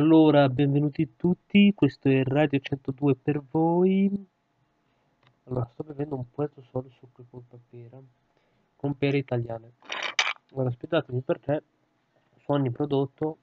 [0.00, 4.10] Allora, benvenuti tutti, questo è Radio 102 per voi.
[5.44, 8.00] Allora, sto bevendo un puerto solo succo con pera,
[8.76, 9.72] con pere italiane.
[10.52, 11.62] Ora, aspettatemi perché
[12.38, 13.36] su ogni prodotto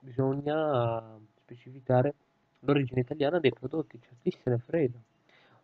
[0.00, 2.14] bisogna specificare
[2.60, 4.98] l'origine italiana dei prodotti, cioè chi se ne frega.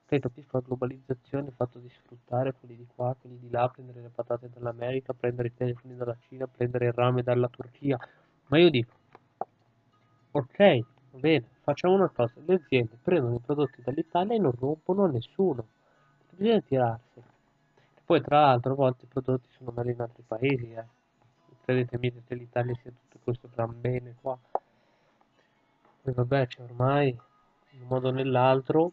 [0.04, 4.02] Ok, capisco la globalizzazione, il fatto di sfruttare quelli di qua, quelli di là, prendere
[4.02, 7.98] le patate dall'America, prendere i telefoni dalla Cina, prendere il rame dalla Turchia,
[8.48, 8.99] ma io dico,
[10.32, 10.78] ok,
[11.12, 15.66] va bene, facciamo una cosa, le aziende prendono i prodotti dall'Italia e non rompono nessuno,
[16.30, 17.26] bisogna tirarseli.
[18.04, 20.98] Poi tra l'altro a volte i prodotti sono meglio in altri paesi, eh.
[21.62, 24.36] Credetemi che l'Italia sia tutto questo gran bene qua.
[26.02, 28.92] E vabbè, cioè ormai in un modo o nell'altro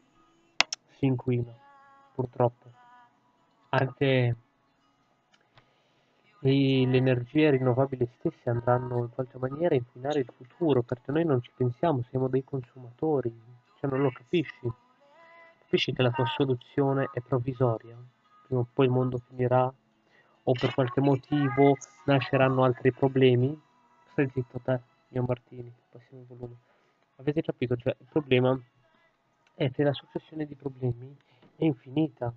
[0.98, 1.52] si inquina,
[2.14, 2.70] purtroppo.
[3.70, 4.36] Anche
[6.50, 11.26] e le energie rinnovabili stesse andranno in qualche maniera a inquinare il futuro, perché noi
[11.26, 13.34] non ci pensiamo, siamo dei consumatori,
[13.78, 14.72] cioè non lo capisci.
[15.60, 17.98] Capisci che la tua soluzione è provvisoria?
[18.46, 19.66] Prima o poi il mondo finirà
[20.44, 23.60] o per qualche motivo nasceranno altri problemi?
[24.12, 26.56] Stai zitto te, mio Martini, passiamo il volume.
[27.18, 27.76] Avete capito?
[27.76, 28.58] Cioè, il problema
[29.54, 31.14] è che la successione di problemi
[31.58, 32.34] è infinita,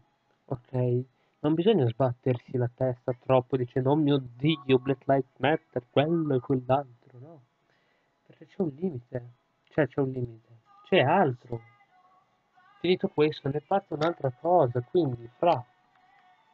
[0.47, 1.05] ok?
[1.43, 6.41] Non bisogna sbattersi la testa troppo dicendo oh mio dio, Black Lives Matter, quello e
[6.41, 7.41] quell'altro, no?
[8.27, 9.31] Perché c'è un limite,
[9.71, 10.49] cioè c'è un limite,
[10.85, 11.63] c'è altro.
[12.81, 15.65] Finito questo, ne parte un'altra cosa, quindi fra,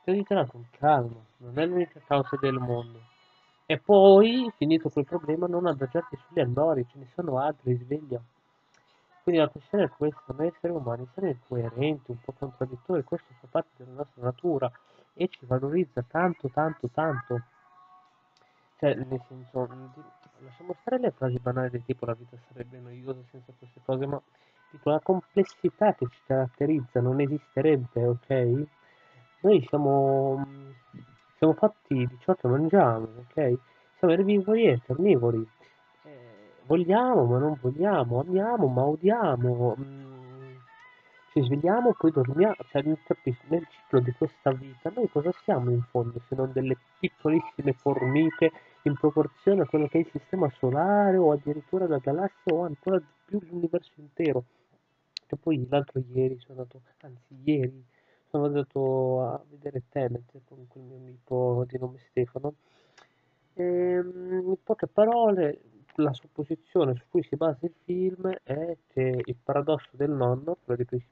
[0.05, 3.01] prenditela con calma, non è l'unica causa del mondo.
[3.67, 8.23] E poi, finito quel problema, non adagiarti sugli allori, ce ne sono altri, sveglia.
[9.27, 13.49] Quindi la questione è questa, noi esseri umani siamo incoerenti, un po' contraddittori, questo fa
[13.51, 14.71] parte della nostra natura
[15.15, 17.43] e ci valorizza tanto, tanto, tanto.
[18.79, 19.69] Cioè, nel senso,
[20.39, 24.23] lasciamo stare le frasi banali del tipo la vita sarebbe noiosa senza queste cose, ma
[24.70, 28.67] tipo la complessità che ci caratterizza non esisterebbe, ok?
[29.41, 30.47] Noi siamo,
[31.36, 33.59] siamo fatti di ciò che mangiamo, ok?
[33.98, 35.45] Siamo erbivori e carnivori
[36.67, 40.57] vogliamo ma non vogliamo, amiamo ma odiamo, mm,
[41.33, 42.99] ci svegliamo poi dormiamo, cioè nel
[43.69, 48.95] ciclo di questa vita noi cosa siamo in fondo se non delle piccolissime formiche in
[48.95, 53.07] proporzione a quello che è il sistema solare o addirittura la galassia o ancora di
[53.25, 54.45] più l'universo intero.
[55.29, 57.85] E poi l'altro ieri sono andato, anzi ieri,
[58.29, 62.55] sono andato a vedere Tenet con quel mio amico di nome Stefano.
[63.55, 65.59] E, ehm, in poche parole,
[66.02, 70.83] la supposizione su cui si basa il film è che il paradosso del nonno, quello
[70.83, 71.05] di cui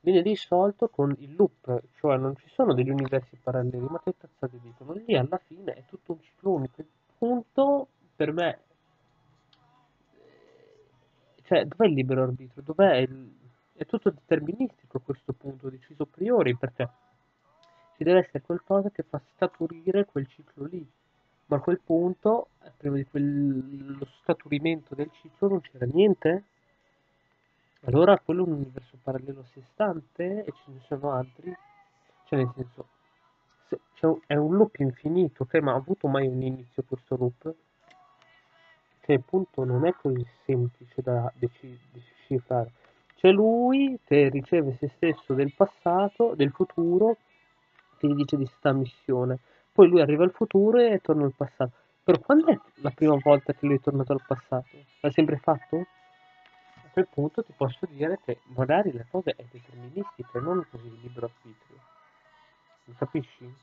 [0.00, 4.58] viene risolto con il loop, cioè non ci sono degli universi paralleli, ma che cazzate
[4.60, 4.94] dicono?
[4.94, 6.80] Lì alla fine è tutto un ciclo unico.
[6.80, 6.88] Il
[7.18, 8.58] punto per me,
[11.42, 12.62] cioè, dov'è il libero arbitrio?
[12.62, 13.38] Dov'è il...
[13.72, 16.88] È tutto deterministico questo punto, deciso a priori, perché
[17.96, 20.86] ci deve essere qualcosa che fa scaturire quel ciclo lì
[21.50, 26.44] ma a quel punto, prima di quello scaturimento del ciclo, non c'era niente.
[27.86, 31.52] Allora quello è un universo parallelo a sé stante e ce ne sono altri.
[32.26, 32.86] Cioè nel senso,
[34.02, 35.54] un, è un loop infinito, ok?
[35.56, 37.52] Ma ha avuto mai un inizio questo loop?
[39.00, 42.70] Cioè appunto non è così semplice da decifrare.
[43.16, 47.16] C'è lui che riceve se stesso del passato, del futuro,
[47.98, 49.40] che gli dice di sta missione
[49.80, 51.72] poi lui arriva al futuro e torna al passato.
[52.04, 54.76] Però quando è la prima volta che lui è tornato al passato?
[55.00, 55.86] L'ha sempre fatto?
[56.84, 61.00] A quel punto ti posso dire che magari la cosa è deterministica e non così
[61.00, 61.78] libero arbitrio.
[62.84, 63.54] Lo capisci?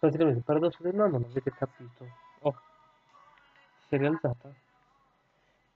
[0.00, 2.06] Praticamente il paradosso del nonno l'avete capito.
[2.40, 2.54] Oh,
[3.88, 4.52] si è realizzata?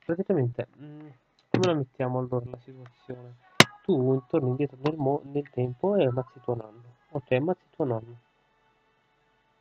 [0.04, 1.08] Praticamente, mh, mm,
[1.48, 3.36] come la mettiamo allora la situazione?
[3.84, 6.96] Tu torni indietro nel, nel tempo e ammazzi tuo nonno.
[7.12, 8.28] Ok, ammazzi tuo nonno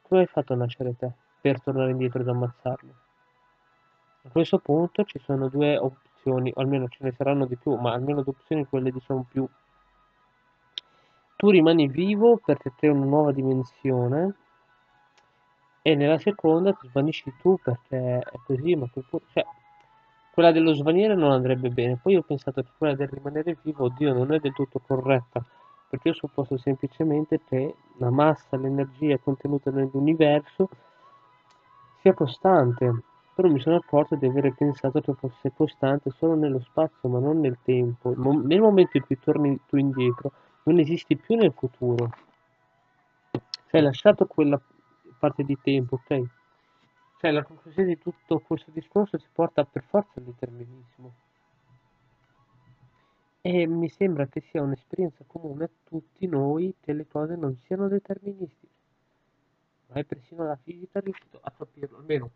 [0.09, 2.93] come hai fatto nascere te per tornare indietro ed ammazzarlo?
[4.23, 7.93] A questo punto ci sono due opzioni, o almeno ce ne saranno di più, ma
[7.93, 9.47] almeno due opzioni quelle diciamo più.
[11.35, 14.33] Tu rimani vivo perché crei una nuova dimensione
[15.83, 19.45] e nella seconda ti svanisci tu perché è così, ma quel punto, cioè,
[20.33, 21.99] quella dello svanire non andrebbe bene.
[22.01, 25.45] Poi ho pensato che quella del rimanere vivo, oddio, non è del tutto corretta
[25.89, 30.69] perché io supposto semplicemente che la massa, l'energia contenuta nell'universo
[32.01, 33.03] sia costante,
[33.33, 37.39] però mi sono accorto di aver pensato che fosse costante solo nello spazio ma non
[37.39, 38.13] nel tempo.
[38.15, 40.31] Nel momento in cui torni tu indietro
[40.63, 42.09] non esisti più nel futuro,
[43.31, 44.59] cioè hai lasciato quella
[45.17, 46.23] parte di tempo, ok?
[47.19, 51.13] Cioè, la conclusione di tutto questo discorso si porta per forza al determinismo.
[53.41, 57.87] E mi sembra che sia un'esperienza comune a tutti noi che le cose non siano
[57.87, 58.73] deterministiche.
[59.87, 62.31] Ma è persino la fisica riuscito a capirlo, almeno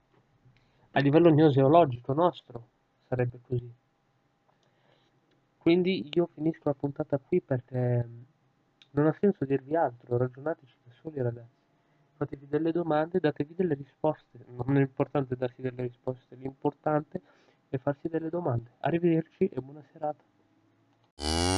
[0.92, 2.68] a livello gnoseologico nostro
[3.08, 3.72] sarebbe così.
[5.58, 8.08] Quindi io finisco la puntata qui perché
[8.92, 11.62] non ha senso dirvi altro, ragionateci da soli ragazzi.
[12.16, 14.46] Fatevi delle domande, datevi delle risposte.
[14.48, 17.22] Non è importante darsi delle risposte, l'importante
[17.70, 18.72] è farsi delle domande.
[18.80, 20.24] Arrivederci e buona serata.
[21.20, 21.53] mm.